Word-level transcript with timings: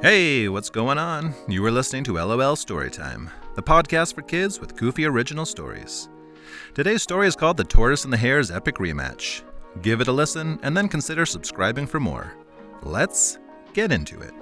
Hey, 0.00 0.48
what's 0.48 0.70
going 0.70 0.96
on? 0.96 1.34
You 1.48 1.64
are 1.64 1.72
listening 1.72 2.04
to 2.04 2.14
LOL 2.14 2.54
Storytime, 2.54 3.30
the 3.56 3.62
podcast 3.62 4.14
for 4.14 4.22
kids 4.22 4.60
with 4.60 4.76
goofy 4.76 5.04
original 5.04 5.44
stories. 5.44 6.08
Today's 6.72 7.02
story 7.02 7.26
is 7.26 7.34
called 7.34 7.56
The 7.56 7.64
Tortoise 7.64 8.04
and 8.04 8.12
the 8.12 8.16
Hare's 8.16 8.52
Epic 8.52 8.76
Rematch. 8.76 9.42
Give 9.82 10.00
it 10.00 10.06
a 10.06 10.12
listen 10.12 10.60
and 10.62 10.76
then 10.76 10.88
consider 10.88 11.26
subscribing 11.26 11.88
for 11.88 11.98
more. 11.98 12.32
Let's 12.82 13.38
get 13.72 13.90
into 13.90 14.20
it. 14.20 14.32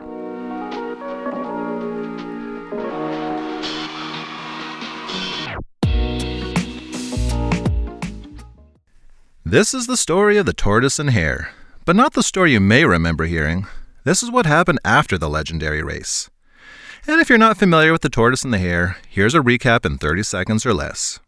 This 9.44 9.72
is 9.72 9.86
the 9.86 9.96
story 9.96 10.36
of 10.36 10.44
the 10.44 10.52
tortoise 10.52 10.98
and 10.98 11.08
hare, 11.08 11.52
but 11.86 11.96
not 11.96 12.12
the 12.12 12.22
story 12.22 12.52
you 12.52 12.60
may 12.60 12.84
remember 12.84 13.24
hearing. 13.24 13.66
This 14.06 14.22
is 14.22 14.30
what 14.30 14.46
happened 14.46 14.78
after 14.84 15.18
the 15.18 15.28
legendary 15.28 15.82
race. 15.82 16.30
And 17.08 17.20
if 17.20 17.28
you're 17.28 17.38
not 17.38 17.56
familiar 17.56 17.90
with 17.90 18.02
the 18.02 18.08
tortoise 18.08 18.44
and 18.44 18.54
the 18.54 18.58
hare, 18.58 18.98
here's 19.08 19.34
a 19.34 19.40
recap 19.40 19.84
in 19.84 19.98
30 19.98 20.22
seconds 20.22 20.64
or 20.64 20.72
less. 20.72 21.18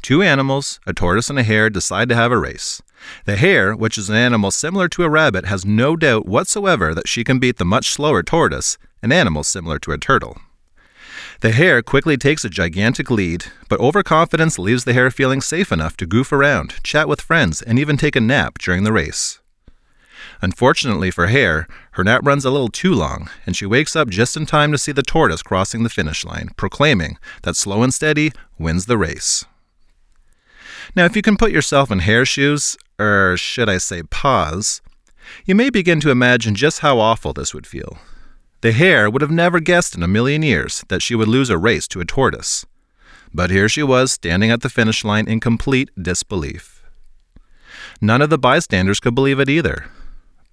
Two 0.00 0.22
animals, 0.22 0.80
a 0.86 0.94
tortoise 0.94 1.28
and 1.28 1.38
a 1.38 1.42
hare, 1.42 1.68
decide 1.68 2.08
to 2.08 2.14
have 2.14 2.32
a 2.32 2.38
race. 2.38 2.80
The 3.26 3.36
hare, 3.36 3.76
which 3.76 3.98
is 3.98 4.08
an 4.08 4.16
animal 4.16 4.50
similar 4.50 4.88
to 4.88 5.04
a 5.04 5.10
rabbit, 5.10 5.44
has 5.44 5.66
no 5.66 5.96
doubt 5.96 6.24
whatsoever 6.24 6.94
that 6.94 7.08
she 7.08 7.24
can 7.24 7.38
beat 7.38 7.58
the 7.58 7.66
much 7.66 7.90
slower 7.90 8.22
tortoise, 8.22 8.78
an 9.02 9.12
animal 9.12 9.44
similar 9.44 9.78
to 9.80 9.92
a 9.92 9.98
turtle. 9.98 10.38
The 11.40 11.52
hare 11.52 11.82
quickly 11.82 12.16
takes 12.16 12.42
a 12.42 12.48
gigantic 12.48 13.10
lead, 13.10 13.44
but 13.68 13.80
overconfidence 13.80 14.58
leaves 14.58 14.84
the 14.84 14.94
hare 14.94 15.10
feeling 15.10 15.42
safe 15.42 15.70
enough 15.70 15.94
to 15.98 16.06
goof 16.06 16.32
around, 16.32 16.82
chat 16.82 17.06
with 17.06 17.20
friends, 17.20 17.60
and 17.60 17.78
even 17.78 17.98
take 17.98 18.16
a 18.16 18.20
nap 18.22 18.56
during 18.56 18.84
the 18.84 18.94
race. 18.94 19.40
Unfortunately 20.40 21.10
for 21.10 21.26
Hare, 21.26 21.66
her 21.92 22.04
nap 22.04 22.20
runs 22.24 22.44
a 22.44 22.50
little 22.50 22.68
too 22.68 22.94
long, 22.94 23.28
and 23.44 23.56
she 23.56 23.66
wakes 23.66 23.96
up 23.96 24.08
just 24.08 24.36
in 24.36 24.46
time 24.46 24.70
to 24.70 24.78
see 24.78 24.92
the 24.92 25.02
tortoise 25.02 25.42
crossing 25.42 25.82
the 25.82 25.90
finish 25.90 26.24
line, 26.24 26.50
proclaiming 26.56 27.18
that 27.42 27.56
slow 27.56 27.82
and 27.82 27.92
steady 27.92 28.30
wins 28.58 28.86
the 28.86 28.98
race. 28.98 29.44
Now, 30.94 31.04
if 31.04 31.16
you 31.16 31.22
can 31.22 31.36
put 31.36 31.52
yourself 31.52 31.90
in 31.90 32.00
Hare's 32.00 32.28
shoes, 32.28 32.76
or 32.98 33.36
should 33.36 33.68
I 33.68 33.78
say 33.78 34.02
paws, 34.02 34.80
you 35.44 35.54
may 35.54 35.70
begin 35.70 36.00
to 36.00 36.10
imagine 36.10 36.54
just 36.54 36.80
how 36.80 36.98
awful 36.98 37.32
this 37.32 37.52
would 37.52 37.66
feel. 37.66 37.98
The 38.60 38.72
hare 38.72 39.08
would 39.10 39.22
have 39.22 39.30
never 39.30 39.60
guessed 39.60 39.94
in 39.94 40.02
a 40.02 40.08
million 40.08 40.42
years 40.42 40.84
that 40.88 41.02
she 41.02 41.14
would 41.14 41.28
lose 41.28 41.50
a 41.50 41.58
race 41.58 41.86
to 41.88 42.00
a 42.00 42.04
tortoise. 42.04 42.64
But 43.32 43.50
here 43.50 43.68
she 43.68 43.82
was, 43.82 44.12
standing 44.12 44.50
at 44.50 44.62
the 44.62 44.70
finish 44.70 45.04
line 45.04 45.28
in 45.28 45.38
complete 45.38 45.90
disbelief. 46.00 46.82
None 48.00 48.22
of 48.22 48.30
the 48.30 48.38
bystanders 48.38 49.00
could 49.00 49.14
believe 49.14 49.38
it 49.38 49.48
either. 49.48 49.86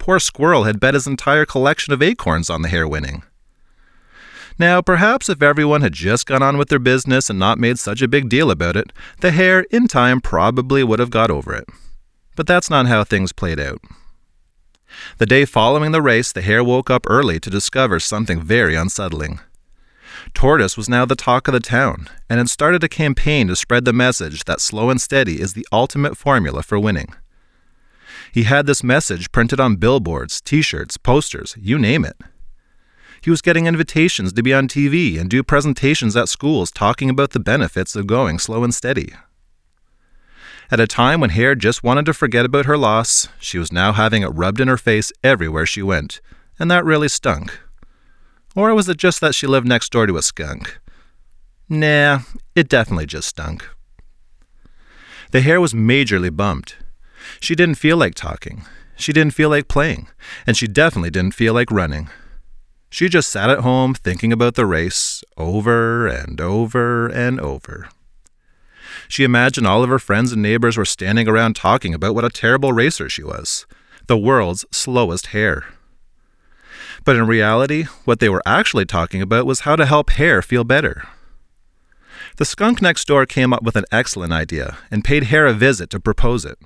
Poor 0.05 0.19
Squirrel 0.19 0.65
had 0.65 0.79
bet 0.79 0.93
his 0.93 1.07
entire 1.07 1.47
collection 1.47 1.91
of 1.91 1.99
acorns 1.99 2.47
on 2.47 2.61
the 2.61 2.67
hare 2.67 2.87
winning. 2.87 3.23
Now, 4.59 4.79
perhaps 4.79 5.29
if 5.29 5.41
everyone 5.41 5.81
had 5.81 5.93
just 5.93 6.27
gone 6.27 6.43
on 6.43 6.59
with 6.59 6.69
their 6.69 6.77
business 6.77 7.27
and 7.27 7.39
not 7.39 7.57
made 7.57 7.79
such 7.79 8.03
a 8.03 8.07
big 8.07 8.29
deal 8.29 8.51
about 8.51 8.75
it, 8.75 8.93
the 9.21 9.31
hare, 9.31 9.61
in 9.71 9.87
time, 9.87 10.21
probably 10.21 10.83
would 10.83 10.99
have 10.99 11.09
got 11.09 11.31
over 11.31 11.55
it. 11.55 11.67
But 12.35 12.45
that's 12.45 12.69
not 12.69 12.85
how 12.85 13.03
things 13.03 13.31
played 13.31 13.59
out. 13.59 13.81
The 15.17 15.25
day 15.25 15.43
following 15.43 15.91
the 15.91 16.03
race, 16.03 16.31
the 16.31 16.43
hare 16.43 16.63
woke 16.63 16.91
up 16.91 17.07
early 17.09 17.39
to 17.39 17.49
discover 17.49 17.99
something 17.99 18.39
very 18.39 18.75
unsettling. 18.75 19.39
Tortoise 20.35 20.77
was 20.77 20.87
now 20.87 21.05
the 21.05 21.15
talk 21.15 21.47
of 21.47 21.55
the 21.55 21.59
town, 21.59 22.09
and 22.29 22.37
had 22.37 22.51
started 22.51 22.83
a 22.83 22.87
campaign 22.87 23.47
to 23.47 23.55
spread 23.55 23.85
the 23.85 23.91
message 23.91 24.43
that 24.43 24.61
slow 24.61 24.91
and 24.91 25.01
steady 25.01 25.41
is 25.41 25.53
the 25.53 25.65
ultimate 25.71 26.15
formula 26.15 26.61
for 26.61 26.77
winning. 26.77 27.15
He 28.35 28.43
had 28.43 28.65
this 28.65 28.83
message 28.83 29.31
printed 29.31 29.61
on 29.61 29.77
billboards, 29.77 30.41
t 30.41 30.61
shirts, 30.61 30.97
posters, 30.97 31.55
you 31.57 31.79
name 31.79 32.03
it. 32.03 32.17
He 33.21 33.29
was 33.29 33.41
getting 33.41 33.65
invitations 33.65 34.33
to 34.33 34.43
be 34.43 34.53
on 34.53 34.67
TV 34.67 35.17
and 35.17 35.29
do 35.29 35.41
presentations 35.41 36.17
at 36.17 36.27
schools 36.27 36.69
talking 36.69 37.09
about 37.09 37.29
the 37.29 37.39
benefits 37.39 37.95
of 37.95 38.07
going 38.07 38.37
slow 38.39 38.65
and 38.65 38.75
steady. 38.75 39.13
At 40.69 40.81
a 40.81 40.85
time 40.85 41.21
when 41.21 41.29
Hare 41.29 41.55
just 41.55 41.81
wanted 41.81 42.05
to 42.07 42.13
forget 42.13 42.43
about 42.43 42.65
her 42.65 42.77
loss, 42.77 43.29
she 43.39 43.57
was 43.57 43.71
now 43.71 43.93
having 43.93 44.21
it 44.21 44.27
rubbed 44.27 44.59
in 44.59 44.67
her 44.67 44.75
face 44.75 45.13
everywhere 45.23 45.65
she 45.65 45.81
went, 45.81 46.19
and 46.59 46.69
that 46.69 46.83
really 46.83 47.07
stunk. 47.07 47.57
Or 48.53 48.75
was 48.75 48.89
it 48.89 48.97
just 48.97 49.21
that 49.21 49.33
she 49.33 49.47
lived 49.47 49.65
next 49.65 49.93
door 49.93 50.07
to 50.07 50.17
a 50.17 50.21
skunk? 50.21 50.81
Nah, 51.69 52.19
it 52.53 52.67
definitely 52.67 53.05
just 53.05 53.29
stunk. 53.29 53.65
The 55.31 55.39
hare 55.39 55.61
was 55.61 55.73
majorly 55.73 56.35
bummed. 56.35 56.75
She 57.39 57.55
didn't 57.55 57.75
feel 57.75 57.97
like 57.97 58.15
talking. 58.15 58.65
She 58.95 59.13
didn't 59.13 59.33
feel 59.33 59.49
like 59.49 59.67
playing. 59.67 60.07
And 60.47 60.55
she 60.55 60.67
definitely 60.67 61.09
didn't 61.09 61.33
feel 61.33 61.53
like 61.53 61.71
running. 61.71 62.09
She 62.89 63.09
just 63.09 63.29
sat 63.29 63.49
at 63.49 63.59
home 63.59 63.93
thinking 63.93 64.31
about 64.31 64.55
the 64.55 64.65
race 64.65 65.23
over 65.37 66.07
and 66.07 66.39
over 66.39 67.07
and 67.07 67.39
over. 67.39 67.89
She 69.07 69.23
imagined 69.23 69.67
all 69.67 69.83
of 69.83 69.89
her 69.89 69.99
friends 69.99 70.31
and 70.31 70.41
neighbors 70.41 70.77
were 70.77 70.85
standing 70.85 71.27
around 71.27 71.55
talking 71.55 71.93
about 71.93 72.15
what 72.15 72.25
a 72.25 72.29
terrible 72.29 72.73
racer 72.73 73.09
she 73.09 73.23
was 73.23 73.65
the 74.07 74.17
world's 74.17 74.65
slowest 74.71 75.27
hare. 75.27 75.65
But 77.03 77.15
in 77.15 77.27
reality, 77.27 77.85
what 78.03 78.19
they 78.19 78.29
were 78.29 78.41
actually 78.45 78.85
talking 78.85 79.21
about 79.21 79.45
was 79.45 79.61
how 79.61 79.75
to 79.75 79.85
help 79.85 80.11
Hare 80.11 80.41
feel 80.41 80.63
better. 80.63 81.07
The 82.37 82.45
skunk 82.45 82.81
next 82.81 83.07
door 83.07 83.25
came 83.25 83.53
up 83.53 83.63
with 83.63 83.75
an 83.75 83.85
excellent 83.91 84.33
idea 84.33 84.77
and 84.91 85.03
paid 85.03 85.25
Hare 85.25 85.47
a 85.47 85.53
visit 85.53 85.89
to 85.91 85.99
propose 85.99 86.45
it. 86.45 86.57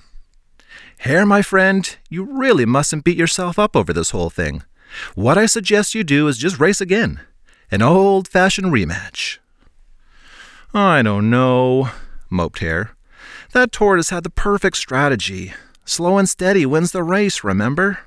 Hare, 1.03 1.25
my 1.25 1.41
friend, 1.41 1.95
you 2.09 2.23
really 2.23 2.65
mustn't 2.65 3.05
beat 3.05 3.17
yourself 3.17 3.57
up 3.57 3.73
over 3.73 3.93
this 3.93 4.09
whole 4.09 4.29
thing. 4.29 4.63
What 5.15 5.37
I 5.37 5.45
suggest 5.45 5.95
you 5.95 6.03
do 6.03 6.27
is 6.27 6.37
just 6.37 6.59
race 6.59 6.81
again. 6.81 7.21
An 7.71 7.81
old 7.81 8.27
fashioned 8.27 8.73
rematch. 8.73 9.37
I 10.73 11.01
don't 11.01 11.29
know, 11.29 11.89
moped 12.29 12.59
Hare. 12.59 12.97
That 13.53 13.71
tortoise 13.71 14.09
had 14.09 14.25
the 14.25 14.29
perfect 14.29 14.75
strategy. 14.75 15.53
Slow 15.85 16.17
and 16.17 16.27
steady 16.27 16.65
wins 16.65 16.91
the 16.91 17.01
race, 17.01 17.45
remember? 17.45 17.99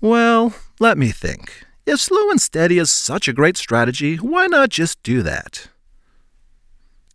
Well, 0.00 0.54
let 0.78 0.96
me 0.96 1.10
think. 1.10 1.64
If 1.86 1.98
slow 1.98 2.30
and 2.30 2.40
steady 2.40 2.78
is 2.78 2.92
such 2.92 3.26
a 3.26 3.32
great 3.32 3.56
strategy, 3.56 4.14
why 4.14 4.46
not 4.46 4.68
just 4.68 5.02
do 5.02 5.22
that? 5.22 5.68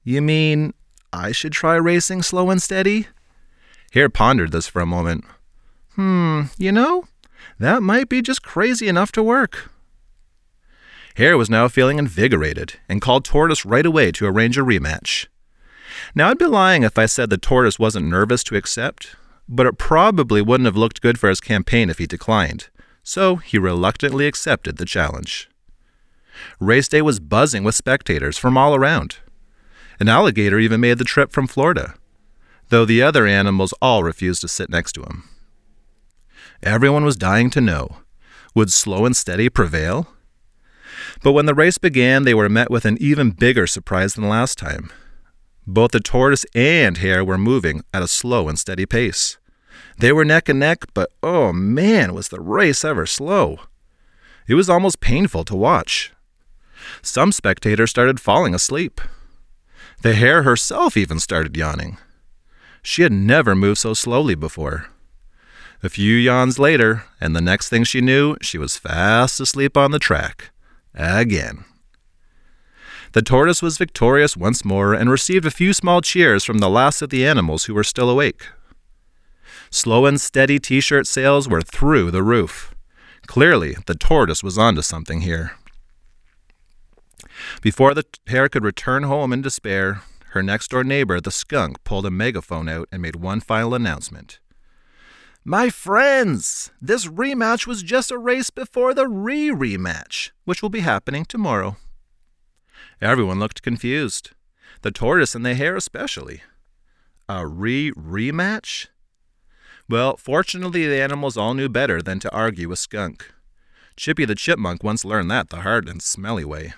You 0.03 0.21
mean 0.21 0.73
I 1.13 1.31
should 1.31 1.53
try 1.53 1.75
racing 1.75 2.23
slow 2.23 2.49
and 2.49 2.61
steady? 2.61 3.07
Hare 3.93 4.09
pondered 4.09 4.51
this 4.51 4.67
for 4.67 4.81
a 4.81 4.87
moment. 4.87 5.23
Hmm, 5.95 6.43
you 6.57 6.71
know, 6.71 7.05
that 7.59 7.83
might 7.83 8.09
be 8.09 8.23
just 8.23 8.41
crazy 8.41 8.87
enough 8.87 9.11
to 9.11 9.21
work. 9.21 9.71
Hare 11.15 11.37
was 11.37 11.49
now 11.49 11.67
feeling 11.67 11.99
invigorated 11.99 12.79
and 12.89 13.01
called 13.01 13.23
Tortoise 13.23 13.65
right 13.65 13.85
away 13.85 14.11
to 14.13 14.25
arrange 14.25 14.57
a 14.57 14.61
rematch. 14.61 15.27
Now, 16.15 16.29
I'd 16.29 16.39
be 16.39 16.47
lying 16.47 16.81
if 16.81 16.97
I 16.97 17.05
said 17.05 17.29
the 17.29 17.37
Tortoise 17.37 17.77
wasn't 17.77 18.07
nervous 18.07 18.43
to 18.45 18.55
accept, 18.55 19.15
but 19.47 19.67
it 19.67 19.77
probably 19.77 20.41
wouldn't 20.41 20.65
have 20.65 20.75
looked 20.75 21.01
good 21.01 21.19
for 21.19 21.29
his 21.29 21.39
campaign 21.39 21.91
if 21.91 21.99
he 21.99 22.07
declined, 22.07 22.69
so 23.03 23.35
he 23.35 23.59
reluctantly 23.59 24.25
accepted 24.25 24.77
the 24.77 24.85
challenge. 24.85 25.51
Race 26.59 26.87
day 26.87 27.03
was 27.03 27.19
buzzing 27.19 27.63
with 27.63 27.75
spectators 27.75 28.39
from 28.39 28.57
all 28.57 28.73
around. 28.73 29.17
An 29.99 30.09
alligator 30.09 30.57
even 30.57 30.81
made 30.81 30.97
the 30.97 31.03
trip 31.03 31.31
from 31.31 31.45
Florida 31.45 31.93
though 32.73 32.85
the 32.85 33.03
other 33.03 33.27
animals 33.27 33.71
all 33.83 34.03
refused 34.03 34.41
to 34.41 34.47
sit 34.47 34.67
next 34.67 34.93
to 34.93 35.03
him. 35.03 35.29
Everyone 36.63 37.05
was 37.05 37.15
dying 37.15 37.51
to 37.51 37.61
know 37.61 37.97
would 38.55 38.71
slow 38.71 39.05
and 39.05 39.15
steady 39.15 39.47
prevail? 39.47 40.07
But 41.21 41.33
when 41.33 41.45
the 41.45 41.53
race 41.53 41.77
began, 41.77 42.23
they 42.23 42.33
were 42.33 42.49
met 42.49 42.71
with 42.71 42.85
an 42.85 42.97
even 42.99 43.29
bigger 43.29 43.67
surprise 43.67 44.15
than 44.15 44.27
last 44.27 44.57
time. 44.57 44.91
Both 45.67 45.91
the 45.91 45.99
tortoise 45.99 46.47
and 46.55 46.97
hare 46.97 47.23
were 47.23 47.37
moving 47.37 47.83
at 47.93 48.01
a 48.01 48.07
slow 48.07 48.49
and 48.49 48.57
steady 48.57 48.87
pace. 48.87 49.37
They 49.99 50.11
were 50.11 50.25
neck 50.25 50.49
and 50.49 50.59
neck, 50.59 50.85
but 50.95 51.11
oh 51.21 51.53
man, 51.53 52.15
was 52.15 52.29
the 52.29 52.41
race 52.41 52.83
ever 52.83 53.05
slow! 53.05 53.59
It 54.47 54.55
was 54.55 54.69
almost 54.69 54.99
painful 54.99 55.43
to 55.45 55.55
watch. 55.55 56.11
Some 57.03 57.31
spectators 57.31 57.91
started 57.91 58.19
falling 58.19 58.55
asleep. 58.55 58.99
The 60.01 60.15
hare 60.15 60.41
herself 60.41 60.97
even 60.97 61.19
started 61.19 61.55
yawning. 61.55 61.99
She 62.83 63.01
had 63.01 63.13
never 63.13 63.55
moved 63.55 63.79
so 63.79 63.93
slowly 63.93 64.35
before. 64.35 64.87
A 65.81 65.89
few 65.89 66.15
yawns 66.15 66.59
later, 66.59 67.05
and 67.19 67.35
the 67.35 67.41
next 67.41 67.69
thing 67.69 67.83
she 67.83 68.01
knew, 68.01 68.35
she 68.41 68.57
was 68.57 68.77
fast 68.77 69.39
asleep 69.39 69.75
on 69.75 69.91
the 69.91 69.99
track. 69.99 70.51
Again. 70.93 71.65
The 73.13 73.21
tortoise 73.21 73.61
was 73.61 73.77
victorious 73.77 74.35
once 74.35 74.65
more 74.65 74.93
and 74.93 75.09
received 75.09 75.45
a 75.45 75.51
few 75.51 75.71
small 75.71 76.01
cheers 76.01 76.43
from 76.43 76.57
the 76.57 76.69
last 76.69 77.01
of 77.01 77.09
the 77.09 77.25
animals 77.25 77.65
who 77.65 77.73
were 77.73 77.83
still 77.83 78.09
awake. 78.09 78.47
Slow 79.69 80.05
and 80.05 80.19
steady 80.19 80.59
t 80.59 80.81
shirt 80.81 81.07
sales 81.07 81.47
were 81.47 81.61
through 81.61 82.11
the 82.11 82.23
roof. 82.23 82.75
Clearly, 83.27 83.75
the 83.85 83.95
tortoise 83.95 84.43
was 84.43 84.57
onto 84.57 84.81
something 84.81 85.21
here. 85.21 85.53
Before 87.61 87.93
the 87.93 88.05
hare 88.27 88.49
could 88.49 88.63
return 88.63 89.03
home 89.03 89.31
in 89.31 89.41
despair, 89.41 90.01
her 90.33 90.41
next 90.41 90.71
door 90.71 90.83
neighbor, 90.83 91.21
the 91.21 91.29
skunk, 91.29 91.83
pulled 91.83 92.07
a 92.07 92.11
megaphone 92.11 92.67
out 92.67 92.89
and 92.91 93.03
made 93.03 93.15
one 93.15 93.39
final 93.39 93.75
announcement. 93.75 94.39
My 95.45 95.69
friends, 95.69 96.71
this 96.81 97.05
rematch 97.05 97.67
was 97.67 97.83
just 97.83 98.09
a 98.09 98.17
race 98.17 98.49
before 98.49 98.95
the 98.95 99.07
re 99.07 99.49
rematch, 99.49 100.31
which 100.45 100.63
will 100.63 100.69
be 100.69 100.79
happening 100.79 101.23
tomorrow. 101.23 101.77
Everyone 102.99 103.39
looked 103.39 103.61
confused, 103.61 104.31
the 104.81 104.89
tortoise 104.91 105.35
and 105.35 105.45
the 105.45 105.53
hare 105.53 105.75
especially. 105.75 106.41
A 107.29 107.45
re 107.45 107.91
rematch? 107.91 108.87
Well, 109.87 110.17
fortunately, 110.17 110.87
the 110.87 110.99
animals 111.01 111.37
all 111.37 111.53
knew 111.53 111.69
better 111.69 112.01
than 112.01 112.19
to 112.19 112.33
argue 112.33 112.69
with 112.69 112.79
Skunk. 112.79 113.31
Chippy 113.95 114.25
the 114.25 114.33
Chipmunk 114.33 114.83
once 114.83 115.05
learned 115.05 115.29
that 115.29 115.49
the 115.49 115.61
hard 115.61 115.87
and 115.87 116.01
smelly 116.01 116.45
way. 116.45 116.73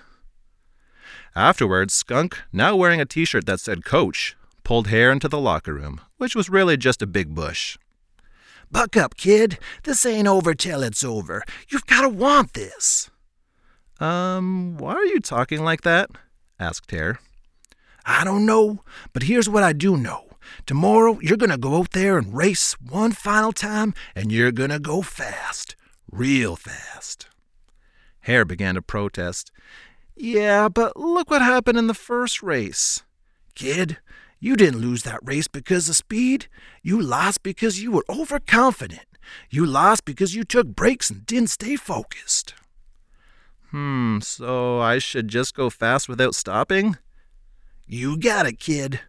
Afterwards, 1.36 1.92
Skunk, 1.92 2.38
now 2.50 2.74
wearing 2.76 2.98
a 2.98 3.04
t 3.04 3.26
shirt 3.26 3.44
that 3.44 3.60
said 3.60 3.84
Coach, 3.84 4.34
pulled 4.64 4.88
Hare 4.88 5.12
into 5.12 5.28
the 5.28 5.38
locker 5.38 5.74
room, 5.74 6.00
which 6.16 6.34
was 6.34 6.48
really 6.48 6.78
just 6.78 7.02
a 7.02 7.06
big 7.06 7.34
bush. 7.34 7.76
Buck 8.70 8.96
up, 8.96 9.18
kid. 9.18 9.58
This 9.82 10.06
ain't 10.06 10.26
over 10.26 10.54
till 10.54 10.82
it's 10.82 11.04
over. 11.04 11.42
You've 11.68 11.84
got 11.84 12.00
to 12.00 12.08
want 12.08 12.54
this. 12.54 13.10
Um, 14.00 14.78
why 14.78 14.94
are 14.94 15.04
you 15.04 15.20
talking 15.20 15.62
like 15.62 15.82
that? 15.82 16.08
asked 16.58 16.90
Hare. 16.90 17.18
I 18.06 18.24
don't 18.24 18.46
know, 18.46 18.82
but 19.12 19.24
here's 19.24 19.48
what 19.48 19.62
I 19.62 19.74
do 19.74 19.98
know. 19.98 20.24
Tomorrow, 20.64 21.18
you're 21.20 21.36
going 21.36 21.50
to 21.50 21.58
go 21.58 21.76
out 21.76 21.90
there 21.90 22.16
and 22.16 22.34
race 22.34 22.80
one 22.80 23.12
final 23.12 23.52
time, 23.52 23.92
and 24.14 24.32
you're 24.32 24.52
going 24.52 24.70
to 24.70 24.78
go 24.78 25.02
fast. 25.02 25.76
Real 26.10 26.56
fast. 26.56 27.28
Hare 28.20 28.46
began 28.46 28.74
to 28.74 28.82
protest. 28.82 29.52
Yeah, 30.16 30.68
but 30.68 30.96
look 30.96 31.30
what 31.30 31.42
happened 31.42 31.78
in 31.78 31.86
the 31.86 31.94
first 31.94 32.42
race. 32.42 33.02
Kid, 33.54 33.98
you 34.40 34.56
didn't 34.56 34.80
lose 34.80 35.02
that 35.02 35.20
race 35.22 35.48
because 35.48 35.88
of 35.88 35.96
speed. 35.96 36.46
You 36.82 37.00
lost 37.00 37.42
because 37.42 37.82
you 37.82 37.92
were 37.92 38.04
overconfident. 38.08 39.06
You 39.50 39.66
lost 39.66 40.04
because 40.04 40.34
you 40.34 40.44
took 40.44 40.68
breaks 40.68 41.10
and 41.10 41.26
didn't 41.26 41.50
stay 41.50 41.76
focused. 41.76 42.54
Hmm, 43.70 44.20
so 44.20 44.80
I 44.80 44.98
should 44.98 45.28
just 45.28 45.54
go 45.54 45.68
fast 45.68 46.08
without 46.08 46.34
stopping? 46.34 46.96
You 47.86 48.16
got 48.18 48.46
it, 48.46 48.58
kid. 48.58 49.00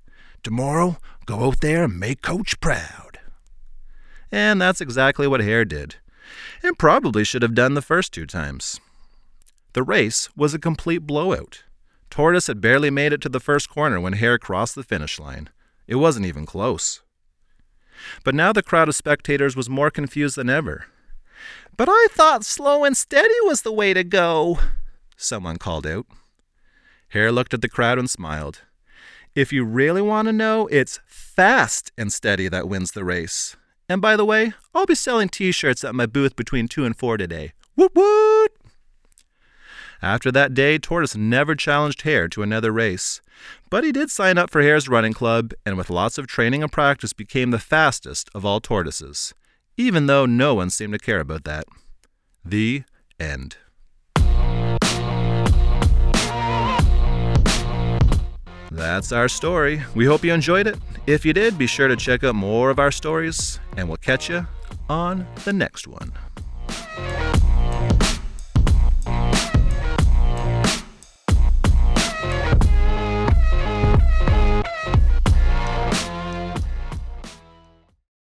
Tomorrow, 0.43 0.97
go 1.25 1.45
out 1.45 1.61
there 1.61 1.83
and 1.83 1.99
make 1.99 2.21
Coach 2.21 2.59
proud. 2.59 3.19
And 4.31 4.61
that's 4.61 4.81
exactly 4.81 5.27
what 5.27 5.39
Hare 5.39 5.65
did, 5.65 5.95
and 6.61 6.77
probably 6.77 7.23
should 7.23 7.41
have 7.43 7.55
done 7.55 7.75
the 7.75 7.81
first 7.81 8.11
two 8.11 8.25
times. 8.25 8.79
The 9.73 9.83
race 9.83 10.29
was 10.35 10.53
a 10.53 10.59
complete 10.59 10.99
blowout. 10.99 11.63
Tortoise 12.09 12.47
had 12.47 12.61
barely 12.61 12.89
made 12.89 13.13
it 13.13 13.21
to 13.21 13.29
the 13.29 13.39
first 13.39 13.69
corner 13.69 13.99
when 13.99 14.13
Hare 14.13 14.37
crossed 14.37 14.75
the 14.75 14.83
finish 14.83 15.19
line. 15.19 15.49
It 15.87 15.95
wasn't 15.95 16.25
even 16.25 16.45
close. 16.45 17.01
But 18.23 18.35
now 18.35 18.53
the 18.53 18.63
crowd 18.63 18.89
of 18.89 18.95
spectators 18.95 19.55
was 19.55 19.69
more 19.69 19.91
confused 19.91 20.35
than 20.35 20.49
ever. 20.49 20.85
But 21.75 21.89
I 21.89 22.07
thought 22.11 22.43
slow 22.43 22.83
and 22.83 22.97
steady 22.97 23.33
was 23.43 23.61
the 23.61 23.71
way 23.71 23.93
to 23.93 24.03
go, 24.03 24.59
someone 25.15 25.57
called 25.57 25.85
out. 25.85 26.05
Hare 27.09 27.31
looked 27.31 27.53
at 27.53 27.61
the 27.61 27.69
crowd 27.69 27.99
and 27.99 28.09
smiled. 28.09 28.61
If 29.35 29.53
you 29.53 29.63
really 29.63 30.01
want 30.01 30.27
to 30.27 30.33
know, 30.33 30.67
it's 30.67 30.99
fast 31.05 31.91
and 31.97 32.11
steady 32.11 32.47
that 32.47 32.67
wins 32.67 32.91
the 32.91 33.05
race. 33.05 33.55
And 33.87 34.01
by 34.01 34.15
the 34.15 34.25
way, 34.25 34.53
I'll 34.73 34.87
be 34.87 34.95
selling 34.95 35.29
t 35.29 35.51
shirts 35.51 35.83
at 35.83 35.95
my 35.95 36.07
booth 36.07 36.35
between 36.35 36.67
2 36.67 36.83
and 36.83 36.97
4 36.97 37.17
today. 37.17 37.53
Woot 37.75 37.93
woot! 37.93 38.56
After 40.01 40.31
that 40.31 40.53
day, 40.53 40.77
Tortoise 40.77 41.15
never 41.15 41.55
challenged 41.55 42.03
Hare 42.03 42.27
to 42.29 42.43
another 42.43 42.71
race. 42.71 43.21
But 43.69 43.83
he 43.83 43.91
did 43.91 44.11
sign 44.11 44.37
up 44.37 44.49
for 44.49 44.61
Hare's 44.61 44.87
running 44.87 45.13
club, 45.13 45.53
and 45.65 45.77
with 45.77 45.89
lots 45.89 46.17
of 46.17 46.27
training 46.27 46.61
and 46.61 46.71
practice, 46.71 47.13
became 47.13 47.51
the 47.51 47.59
fastest 47.59 48.29
of 48.35 48.45
all 48.45 48.59
tortoises, 48.59 49.33
even 49.75 50.05
though 50.05 50.25
no 50.25 50.53
one 50.53 50.69
seemed 50.69 50.93
to 50.93 50.99
care 50.99 51.19
about 51.19 51.43
that. 51.45 51.65
The 52.45 52.83
end. 53.19 53.57
That's 58.69 59.11
our 59.11 59.27
story. 59.27 59.81
We 59.95 60.05
hope 60.05 60.23
you 60.23 60.33
enjoyed 60.33 60.67
it. 60.67 60.77
If 61.07 61.25
you 61.25 61.33
did, 61.33 61.57
be 61.57 61.65
sure 61.65 61.87
to 61.87 61.95
check 61.95 62.23
out 62.23 62.35
more 62.35 62.69
of 62.69 62.77
our 62.77 62.91
stories, 62.91 63.59
and 63.75 63.87
we'll 63.87 63.97
catch 63.97 64.29
you 64.29 64.45
on 64.87 65.25
the 65.45 65.53
next 65.53 65.87
one. 65.87 66.13